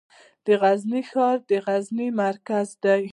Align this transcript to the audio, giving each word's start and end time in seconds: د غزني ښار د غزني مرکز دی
د 0.45 0.47
غزني 0.61 1.01
ښار 1.11 1.37
د 1.49 1.51
غزني 1.65 2.07
مرکز 2.23 2.67
دی 2.83 3.03